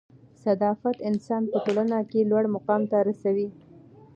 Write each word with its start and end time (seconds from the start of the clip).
صدافت 0.43 0.97
انسان 1.09 1.41
په 1.51 1.57
ټولنه 1.65 1.97
کښي 2.09 2.21
لوړ 2.31 2.43
مقام 2.55 2.81
ته 2.91 2.97
رسوي. 3.07 3.47